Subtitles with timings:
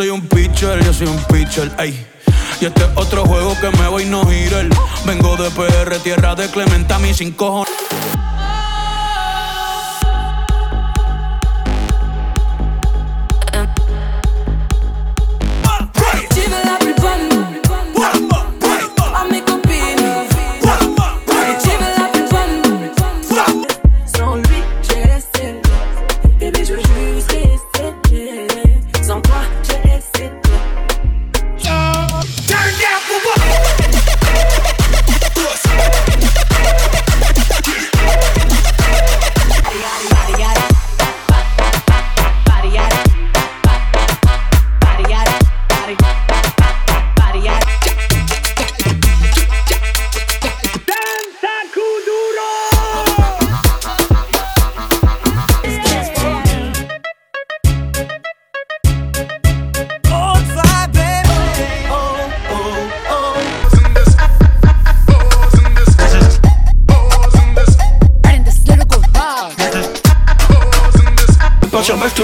[0.00, 2.06] soy un pitcher, yo soy un pitcher, ey.
[2.58, 4.66] Y este es otro juego que me voy no girar.
[5.04, 7.70] Vengo de PR, tierra de Clementa, mis sin cojones.
[71.90, 72.22] som best du.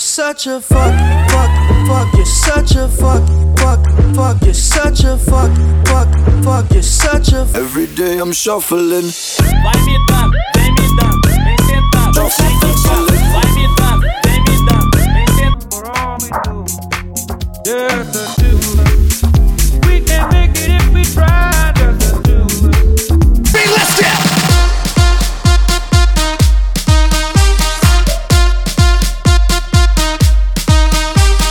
[0.00, 0.94] You're such a fuck,
[1.28, 1.50] fuck,
[1.86, 3.22] fuck, you're such a fuck,
[3.58, 3.84] fuck,
[4.14, 6.08] fuck, you're such a fuck, fuck,
[6.42, 7.54] fuck, you're such a fuck.
[7.54, 9.10] Every day I'm shuffling.
[9.62, 12.12] Vai me dar, vem me dar, vem tentar.
[12.14, 14.10] Vai tentar, vai me me.
[17.66, 18.04] Yeah,
[19.86, 21.49] We can make it if we try.